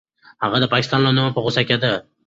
[0.43, 1.91] هغه د پاکستان له نومه په غوسه کېده.